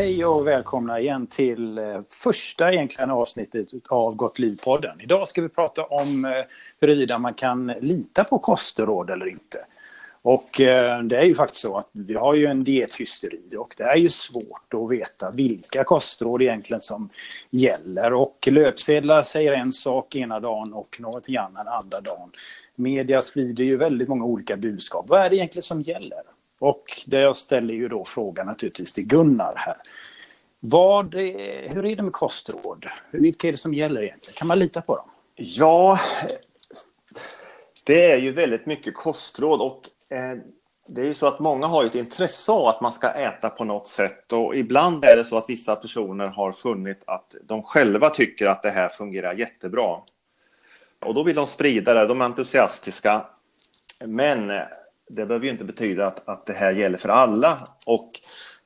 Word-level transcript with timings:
Hej 0.00 0.24
och 0.24 0.46
välkomna 0.46 1.00
igen 1.00 1.26
till 1.26 1.78
eh, 1.78 2.00
första 2.08 2.72
egentligen 2.72 3.10
avsnittet 3.10 3.68
av 3.90 4.16
Gott 4.16 4.38
liv-podden. 4.38 5.00
Idag 5.00 5.28
ska 5.28 5.42
vi 5.42 5.48
prata 5.48 5.84
om 5.84 6.24
eh, 6.24 6.30
huruvida 6.80 7.18
man 7.18 7.34
kan 7.34 7.66
lita 7.66 8.24
på 8.24 8.38
kostråd 8.38 9.10
eller 9.10 9.28
inte. 9.28 9.58
Och 10.22 10.60
eh, 10.60 11.02
det 11.02 11.16
är 11.16 11.24
ju 11.24 11.34
faktiskt 11.34 11.62
så 11.62 11.76
att 11.76 11.88
vi 11.92 12.14
har 12.14 12.34
ju 12.34 12.46
en 12.46 12.64
diethysteri 12.64 13.56
och 13.58 13.74
det 13.76 13.84
är 13.84 13.96
ju 13.96 14.08
svårt 14.08 14.74
att 14.74 14.90
veta 14.90 15.30
vilka 15.30 15.84
kostråd 15.84 16.42
egentligen 16.42 16.80
som 16.80 17.10
gäller. 17.50 18.12
Och 18.12 18.48
löpsedlar 18.50 19.22
säger 19.22 19.52
en 19.52 19.72
sak 19.72 20.16
ena 20.16 20.40
dagen 20.40 20.72
och 20.72 20.96
något 21.00 21.28
annat 21.28 21.66
andra 21.66 22.00
dagen. 22.00 22.30
Media 22.74 23.22
sprider 23.22 23.64
ju 23.64 23.76
väldigt 23.76 24.08
många 24.08 24.24
olika 24.24 24.56
budskap. 24.56 25.04
Vad 25.08 25.20
är 25.20 25.30
det 25.30 25.36
egentligen 25.36 25.62
som 25.62 25.82
gäller? 25.82 26.22
Och 26.60 27.02
det 27.06 27.20
jag 27.20 27.36
ställer 27.36 27.74
ju 27.74 27.88
då 27.88 28.04
frågan 28.04 28.46
naturligtvis 28.46 28.92
till 28.92 29.06
Gunnar 29.06 29.54
här. 29.56 29.76
Vad, 30.60 31.14
hur 31.14 31.86
är 31.86 31.96
det 31.96 32.02
med 32.02 32.12
kostråd? 32.12 32.86
Vilka 33.10 33.48
är 33.48 33.52
det 33.52 33.58
som 33.58 33.74
gäller 33.74 34.02
egentligen? 34.02 34.34
Kan 34.36 34.48
man 34.48 34.58
lita 34.58 34.80
på 34.80 34.96
dem? 34.96 35.10
Ja, 35.34 35.98
det 37.84 38.12
är 38.12 38.16
ju 38.16 38.32
väldigt 38.32 38.66
mycket 38.66 38.94
kostråd 38.94 39.60
och 39.60 39.82
eh, 40.16 40.38
det 40.88 41.00
är 41.00 41.04
ju 41.04 41.14
så 41.14 41.26
att 41.26 41.40
många 41.40 41.66
har 41.66 41.84
ett 41.84 41.94
intresse 41.94 42.52
av 42.52 42.68
att 42.68 42.80
man 42.80 42.92
ska 42.92 43.10
äta 43.10 43.48
på 43.48 43.64
något 43.64 43.88
sätt 43.88 44.32
och 44.32 44.56
ibland 44.56 45.04
är 45.04 45.16
det 45.16 45.24
så 45.24 45.36
att 45.36 45.48
vissa 45.48 45.76
personer 45.76 46.26
har 46.26 46.52
funnit 46.52 47.02
att 47.06 47.34
de 47.42 47.62
själva 47.62 48.10
tycker 48.10 48.46
att 48.46 48.62
det 48.62 48.70
här 48.70 48.88
fungerar 48.88 49.34
jättebra. 49.34 49.96
Och 51.00 51.14
då 51.14 51.22
vill 51.22 51.36
de 51.36 51.46
sprida 51.46 51.94
det, 51.94 52.06
de 52.06 52.20
är 52.20 52.24
entusiastiska. 52.24 53.26
Men 54.06 54.50
det 55.10 55.26
behöver 55.26 55.46
ju 55.46 55.52
inte 55.52 55.64
betyda 55.64 56.06
att, 56.06 56.28
att 56.28 56.46
det 56.46 56.52
här 56.52 56.72
gäller 56.72 56.98
för 56.98 57.08
alla. 57.08 57.58
Och 57.86 58.08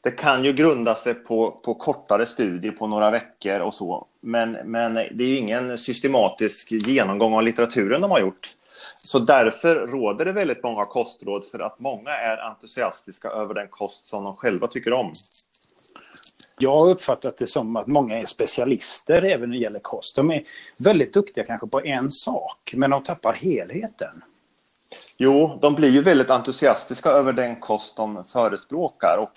det 0.00 0.10
kan 0.10 0.44
ju 0.44 0.52
grunda 0.52 0.94
sig 0.94 1.14
på, 1.14 1.50
på 1.50 1.74
kortare 1.74 2.26
studier 2.26 2.72
på 2.72 2.86
några 2.86 3.10
veckor 3.10 3.60
och 3.60 3.74
så. 3.74 4.06
Men, 4.20 4.52
men 4.52 4.94
det 4.94 5.24
är 5.24 5.28
ju 5.28 5.36
ingen 5.36 5.78
systematisk 5.78 6.72
genomgång 6.72 7.34
av 7.34 7.42
litteraturen 7.42 8.00
de 8.00 8.10
har 8.10 8.20
gjort. 8.20 8.56
Så 8.96 9.18
därför 9.18 9.86
råder 9.86 10.24
det 10.24 10.32
väldigt 10.32 10.62
många 10.62 10.84
kostråd 10.84 11.46
för 11.46 11.58
att 11.58 11.78
många 11.78 12.10
är 12.10 12.36
entusiastiska 12.36 13.28
över 13.28 13.54
den 13.54 13.68
kost 13.68 14.06
som 14.06 14.24
de 14.24 14.36
själva 14.36 14.66
tycker 14.66 14.92
om. 14.92 15.12
Jag 16.58 16.76
har 16.76 16.90
uppfattat 16.90 17.36
det 17.36 17.46
som 17.46 17.76
att 17.76 17.86
många 17.86 18.18
är 18.18 18.24
specialister 18.24 19.22
även 19.22 19.50
när 19.50 19.56
det 19.56 19.62
gäller 19.62 19.80
kost. 19.80 20.16
De 20.16 20.30
är 20.30 20.44
väldigt 20.76 21.12
duktiga 21.12 21.44
kanske 21.44 21.66
på 21.66 21.80
en 21.80 22.10
sak, 22.10 22.72
men 22.76 22.90
de 22.90 23.02
tappar 23.02 23.32
helheten. 23.32 24.22
Jo, 25.16 25.58
de 25.62 25.74
blir 25.74 25.90
ju 25.90 26.02
väldigt 26.02 26.30
entusiastiska 26.30 27.10
över 27.10 27.32
den 27.32 27.60
kost 27.60 27.96
de 27.96 28.24
förespråkar. 28.24 29.18
Och 29.18 29.32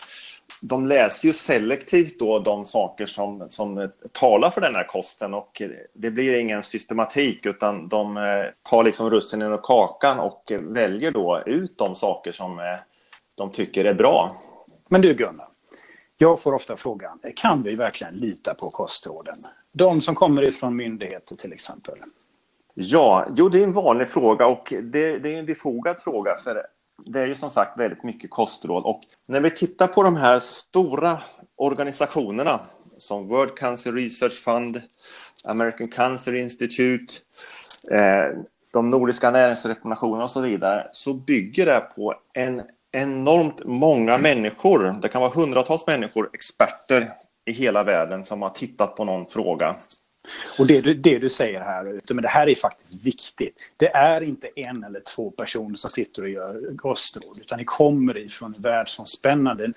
de 0.62 0.88
läser 0.88 1.28
ju 1.28 1.34
selektivt 1.34 2.20
då 2.20 2.40
de 2.40 2.66
saker 2.66 3.06
som, 3.06 3.46
som 3.50 3.90
talar 4.12 4.50
för 4.50 4.62
den 4.62 4.76
här 4.76 4.88
kosten 4.88 5.34
och 5.34 5.62
det 5.94 6.12
blir 6.12 6.38
ingen 6.38 6.64
systematik 6.64 7.46
utan 7.46 7.88
de 7.88 8.18
eh, 8.18 8.24
tar 8.70 8.84
liksom 8.84 9.10
russinen 9.10 9.52
ur 9.52 9.60
kakan 9.64 10.20
och 10.20 10.52
väljer 10.62 11.12
då 11.12 11.44
ut 11.46 11.78
de 11.78 11.96
saker 11.96 12.32
som 12.32 12.60
eh, 12.60 12.66
de 13.36 13.52
tycker 13.52 13.86
är 13.86 13.94
bra. 13.94 14.38
Men 14.90 15.02
du 15.02 15.14
Gunnar, 15.14 15.48
jag 16.18 16.42
får 16.42 16.54
ofta 16.54 16.78
frågan, 16.78 17.20
kan 17.36 17.64
vi 17.64 17.76
verkligen 17.76 18.14
lita 18.14 18.54
på 18.54 18.70
kostråden? 18.70 19.36
De 19.72 20.02
som 20.02 20.16
kommer 20.16 20.48
ifrån 20.48 20.76
myndigheter 20.76 21.36
till 21.36 21.54
exempel. 21.54 21.96
Ja, 22.74 23.28
jo 23.36 23.50
det 23.50 23.60
är 23.60 23.64
en 23.64 23.74
vanlig 23.74 24.08
fråga 24.08 24.48
och 24.48 24.74
det, 24.84 25.18
det, 25.18 25.36
är 25.36 25.40
en 25.40 25.46
befogad 25.46 26.00
fråga 26.00 26.36
för 26.36 26.66
det 27.06 27.20
är 27.20 27.28
ju 27.28 27.36
som 27.36 27.52
sagt 27.52 27.80
väldigt 27.80 28.04
mycket 28.04 28.30
kostråd. 28.30 28.84
Och 28.84 29.02
när 29.28 29.42
vi 29.42 29.50
tittar 29.50 29.88
på 29.88 30.04
de 30.04 30.16
här 30.16 30.40
stora 30.40 31.22
organisationerna 31.58 32.60
som 32.98 33.28
World 33.28 33.56
Cancer 33.56 33.92
Research 33.92 34.44
Fund, 34.44 34.82
American 35.46 35.88
Cancer 35.88 36.36
Institute, 36.36 37.14
eh, 37.92 38.38
de 38.74 38.90
nordiska 38.90 39.32
näringsrekommendationerna 39.32 40.24
och 40.24 40.32
så 40.32 40.42
vidare 40.42 40.88
så 40.92 41.14
bygger 41.14 41.66
det 41.66 41.80
på 41.96 42.16
en 42.34 42.62
enormt 42.92 43.66
många 43.66 44.18
människor, 44.18 45.02
det 45.02 45.08
kan 45.08 45.22
vara 45.22 45.32
hundratals 45.32 45.88
människor, 45.88 46.30
experter 46.34 47.10
i 47.46 47.52
hela 47.52 47.84
världen 47.84 48.24
som 48.24 48.42
har 48.42 48.50
tittat 48.50 48.96
på 48.96 49.06
någon 49.06 49.26
fråga 49.26 49.76
och 50.60 50.68
det 50.68 50.80
du, 50.80 50.94
det 50.94 51.20
du 51.20 51.30
säger 51.30 51.62
här, 51.62 52.02
men 52.14 52.22
det 52.22 52.28
här 52.28 52.50
är 52.50 52.56
faktiskt 52.56 52.94
viktigt. 53.04 53.56
Det 53.78 53.88
är 53.88 54.22
inte 54.22 54.48
en 54.56 54.84
eller 54.84 55.00
två 55.00 55.32
personer 55.32 55.76
som 55.76 55.90
sitter 55.90 56.22
och 56.22 56.30
gör 56.30 56.78
kostråd, 56.78 57.40
utan 57.42 57.58
det 57.58 57.66
kommer 57.66 58.18
ifrån 58.18 58.56
en 58.56 58.62
världsomspännande 58.62 59.74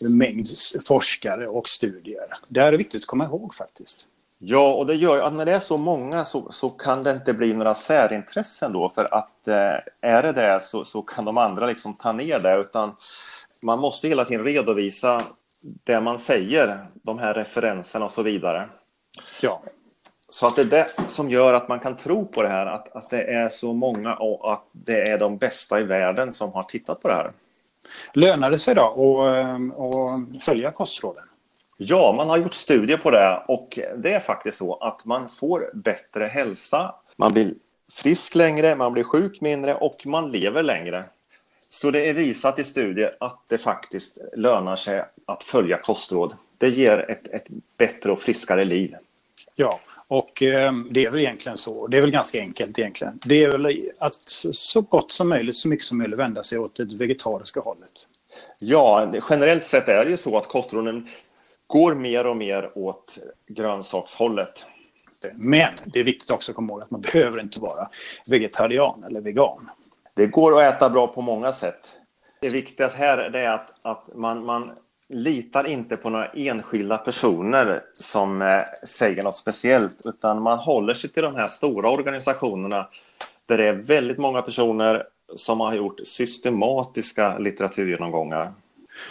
mängd 0.00 0.48
forskare 0.86 1.48
och 1.48 1.68
studier. 1.68 2.26
Det 2.48 2.60
här 2.60 2.72
är 2.72 2.78
viktigt 2.78 3.02
att 3.02 3.06
komma 3.06 3.24
ihåg 3.24 3.54
faktiskt. 3.54 4.06
Ja, 4.42 4.74
och 4.74 4.86
det 4.86 4.94
gör 4.94 5.22
att 5.22 5.32
när 5.32 5.44
det 5.44 5.52
är 5.52 5.58
så 5.58 5.76
många 5.76 6.24
så, 6.24 6.52
så 6.52 6.70
kan 6.70 7.02
det 7.02 7.12
inte 7.12 7.32
bli 7.32 7.54
några 7.54 7.74
särintressen 7.74 8.72
då, 8.72 8.88
för 8.88 9.14
att 9.14 9.48
eh, 9.48 10.10
är 10.10 10.22
det 10.22 10.32
det 10.32 10.60
så, 10.62 10.84
så 10.84 11.02
kan 11.02 11.24
de 11.24 11.38
andra 11.38 11.66
liksom 11.66 11.94
ta 11.94 12.12
ner 12.12 12.38
det, 12.38 12.56
utan 12.56 12.96
man 13.62 13.78
måste 13.78 14.08
hela 14.08 14.24
tiden 14.24 14.44
redovisa 14.44 15.18
det 15.60 16.00
man 16.00 16.18
säger, 16.18 16.78
de 17.02 17.18
här 17.18 17.34
referenserna 17.34 18.04
och 18.04 18.12
så 18.12 18.22
vidare. 18.22 18.68
Ja. 19.40 19.62
Så 20.30 20.46
att 20.46 20.56
det 20.56 20.62
är 20.62 20.66
det 20.66 20.88
som 21.08 21.30
gör 21.30 21.54
att 21.54 21.68
man 21.68 21.80
kan 21.80 21.96
tro 21.96 22.26
på 22.26 22.42
det 22.42 22.48
här, 22.48 22.66
att, 22.66 22.96
att 22.96 23.10
det 23.10 23.22
är 23.22 23.48
så 23.48 23.72
många 23.72 24.14
och 24.14 24.52
att 24.52 24.64
det 24.72 25.08
är 25.08 25.18
de 25.18 25.38
bästa 25.38 25.80
i 25.80 25.82
världen 25.82 26.34
som 26.34 26.52
har 26.52 26.62
tittat 26.62 27.02
på 27.02 27.08
det 27.08 27.14
här. 27.14 27.32
Lönar 28.12 28.50
det 28.50 28.58
sig 28.58 28.74
då 28.74 28.82
att, 28.82 30.36
att 30.36 30.44
följa 30.44 30.70
kostråden? 30.70 31.24
Ja, 31.76 32.14
man 32.16 32.28
har 32.28 32.36
gjort 32.36 32.54
studier 32.54 32.96
på 32.96 33.10
det 33.10 33.42
och 33.48 33.78
det 33.96 34.12
är 34.12 34.20
faktiskt 34.20 34.58
så 34.58 34.74
att 34.74 35.04
man 35.04 35.28
får 35.28 35.70
bättre 35.74 36.26
hälsa, 36.26 36.94
man 37.16 37.32
blir 37.32 37.54
frisk 37.92 38.34
längre, 38.34 38.74
man 38.74 38.92
blir 38.92 39.04
sjuk 39.04 39.40
mindre 39.40 39.74
och 39.74 40.06
man 40.06 40.30
lever 40.32 40.62
längre. 40.62 41.04
Så 41.68 41.90
det 41.90 42.08
är 42.08 42.14
visat 42.14 42.58
i 42.58 42.64
studier 42.64 43.16
att 43.20 43.38
det 43.46 43.58
faktiskt 43.58 44.18
lönar 44.36 44.76
sig 44.76 45.04
att 45.26 45.42
följa 45.42 45.78
kostråd. 45.78 46.34
Det 46.58 46.68
ger 46.68 47.10
ett, 47.10 47.28
ett 47.28 47.46
bättre 47.76 48.12
och 48.12 48.18
friskare 48.18 48.64
liv. 48.64 48.96
Ja, 49.54 49.80
och 50.10 50.42
eh, 50.42 50.72
det 50.90 51.04
är 51.04 51.10
väl 51.10 51.20
egentligen 51.20 51.58
så. 51.58 51.86
Det 51.86 51.96
är 51.96 52.00
väl 52.00 52.10
ganska 52.10 52.40
enkelt 52.40 52.78
egentligen. 52.78 53.18
Det 53.24 53.44
är 53.44 53.50
väl 53.50 53.76
att 54.00 54.28
så 54.52 54.80
gott 54.80 55.12
som 55.12 55.28
möjligt, 55.28 55.56
så 55.56 55.68
mycket 55.68 55.86
som 55.86 55.98
möjligt 55.98 56.18
vända 56.18 56.42
sig 56.42 56.58
åt 56.58 56.76
det 56.76 56.94
vegetariska 56.94 57.60
hållet. 57.60 58.06
Ja, 58.60 59.12
generellt 59.30 59.64
sett 59.64 59.88
är 59.88 60.04
det 60.04 60.10
ju 60.10 60.16
så 60.16 60.36
att 60.36 60.48
kostråden 60.48 61.08
går 61.66 61.94
mer 61.94 62.26
och 62.26 62.36
mer 62.36 62.70
åt 62.74 63.18
grönsakshållet. 63.46 64.64
Men 65.34 65.74
det 65.84 66.00
är 66.00 66.04
viktigt 66.04 66.30
också 66.30 66.52
att 66.52 66.56
komma 66.56 66.72
ihåg 66.72 66.82
att 66.82 66.90
man 66.90 67.00
behöver 67.00 67.40
inte 67.40 67.60
vara 67.60 67.88
vegetarian 68.30 69.04
eller 69.04 69.20
vegan. 69.20 69.70
Det 70.14 70.26
går 70.26 70.62
att 70.62 70.74
äta 70.74 70.90
bra 70.90 71.06
på 71.06 71.20
många 71.20 71.52
sätt. 71.52 71.96
Det 72.40 72.48
viktigaste 72.48 72.98
här 72.98 73.18
är 73.18 73.50
att, 73.50 73.70
att 73.82 74.16
man, 74.16 74.44
man 74.44 74.72
litar 75.10 75.66
inte 75.66 75.96
på 75.96 76.10
några 76.10 76.26
enskilda 76.26 76.98
personer 76.98 77.82
som 77.92 78.42
eh, 78.42 78.62
säger 78.86 79.22
något 79.22 79.36
speciellt 79.36 79.96
utan 80.04 80.42
man 80.42 80.58
håller 80.58 80.94
sig 80.94 81.10
till 81.10 81.22
de 81.22 81.34
här 81.34 81.48
stora 81.48 81.90
organisationerna 81.90 82.88
där 83.46 83.58
det 83.58 83.66
är 83.66 83.72
väldigt 83.72 84.18
många 84.18 84.42
personer 84.42 85.06
som 85.36 85.60
har 85.60 85.74
gjort 85.74 86.00
systematiska 86.04 87.38
litteraturgenomgångar. 87.38 88.52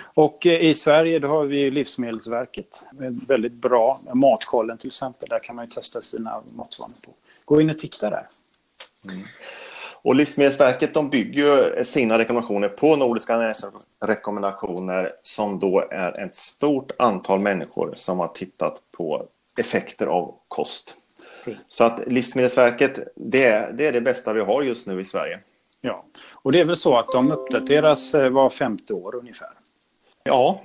Och 0.02 0.46
eh, 0.46 0.62
i 0.62 0.76
Sverige 0.76 1.20
då 1.20 1.28
har 1.28 1.46
vi 1.46 1.72
Livsmedelsverket, 1.72 2.86
väldigt 3.28 3.54
bra, 3.54 4.00
Matkollen 4.14 4.78
till 4.78 4.88
exempel, 4.88 5.30
där 5.30 5.40
kan 5.40 5.56
man 5.56 5.66
ju 5.66 5.72
testa 5.72 6.02
sina 6.02 6.42
matvanor 6.56 6.96
på. 7.02 7.12
Gå 7.46 7.62
in 7.62 7.70
och 7.70 7.80
titta 7.80 8.10
där. 8.10 8.28
Mm. 9.10 9.24
Och 10.02 10.16
Livsmedelsverket 10.16 10.94
de 10.94 11.10
bygger 11.10 11.84
sina 11.84 12.18
rekommendationer 12.18 12.70
på 12.70 12.96
Nordiska 12.96 13.38
näringsrekommendationer 13.38 15.14
som 15.22 15.60
då 15.60 15.88
är 15.92 16.26
ett 16.26 16.36
stort 16.36 16.92
antal 17.00 17.40
människor 17.40 17.94
som 17.96 18.20
har 18.20 18.28
tittat 18.28 18.82
på 18.92 19.26
effekter 19.60 20.08
av 20.08 20.36
kost. 20.48 20.96
Så 21.68 21.84
att 21.84 22.08
Livsmedelsverket, 22.08 23.00
det 23.16 23.46
är, 23.46 23.72
det 23.72 23.88
är 23.88 23.92
det 23.92 24.02
bästa 24.02 24.34
vi 24.34 24.42
har 24.42 24.62
just 24.62 24.88
nu 24.88 25.00
i 25.00 25.04
Sverige. 25.04 25.40
Ja, 25.82 26.06
och 26.42 26.52
det 26.52 26.60
är 26.60 26.66
väl 26.66 26.76
så 26.76 26.96
att 26.96 27.08
de 27.08 27.32
uppdateras 27.32 28.14
eh, 28.14 28.30
var 28.30 28.50
femte 28.50 28.94
år 28.94 29.16
ungefär? 29.16 29.50
Ja. 30.24 30.62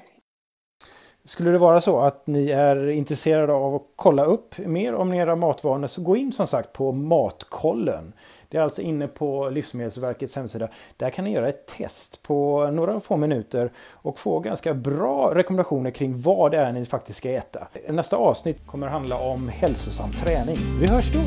Skulle 1.24 1.50
det 1.50 1.58
vara 1.58 1.80
så 1.80 2.00
att 2.00 2.26
ni 2.26 2.50
är 2.50 2.88
intresserade 2.88 3.52
av 3.52 3.74
att 3.74 3.82
kolla 3.96 4.24
upp 4.24 4.58
mer 4.58 4.94
om 4.94 5.12
era 5.12 5.36
matvanor 5.36 5.86
så 5.86 6.02
gå 6.02 6.16
in 6.16 6.32
som 6.32 6.46
sagt 6.46 6.72
på 6.72 6.92
Matkollen. 6.92 8.12
Det 8.54 8.58
är 8.58 8.62
alltså 8.62 8.82
inne 8.82 9.08
på 9.08 9.48
Livsmedelsverkets 9.48 10.36
hemsida. 10.36 10.68
Där 10.96 11.10
kan 11.10 11.24
ni 11.24 11.32
göra 11.32 11.48
ett 11.48 11.66
test 11.66 12.22
på 12.22 12.66
några 12.70 13.00
få 13.00 13.16
minuter 13.16 13.72
och 13.90 14.18
få 14.18 14.40
ganska 14.40 14.74
bra 14.74 15.34
rekommendationer 15.34 15.90
kring 15.90 16.20
vad 16.22 16.50
det 16.50 16.58
är 16.58 16.72
ni 16.72 16.84
faktiskt 16.84 17.18
ska 17.18 17.30
äta. 17.30 17.68
Nästa 17.88 18.16
avsnitt 18.16 18.66
kommer 18.66 18.86
handla 18.86 19.18
om 19.18 19.48
hälsosam 19.48 20.10
träning. 20.10 20.56
Vi 20.80 20.86
hörs 20.86 21.12
då! 21.12 21.20